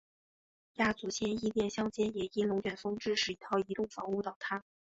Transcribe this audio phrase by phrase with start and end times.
[0.77, 4.63] 亚祖县伊甸乡间也因龙卷风致使一套移动房屋倒塌。